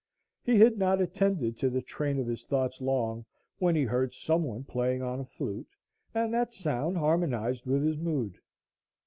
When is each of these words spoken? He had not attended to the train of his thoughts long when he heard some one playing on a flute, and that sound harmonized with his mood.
He 0.41 0.57
had 0.57 0.79
not 0.79 0.99
attended 0.99 1.59
to 1.59 1.69
the 1.69 1.83
train 1.83 2.17
of 2.17 2.25
his 2.25 2.43
thoughts 2.43 2.81
long 2.81 3.23
when 3.59 3.75
he 3.75 3.83
heard 3.83 4.15
some 4.15 4.41
one 4.43 4.63
playing 4.63 5.03
on 5.03 5.19
a 5.19 5.25
flute, 5.25 5.69
and 6.11 6.33
that 6.33 6.55
sound 6.55 6.97
harmonized 6.97 7.67
with 7.67 7.83
his 7.83 7.99
mood. 7.99 8.39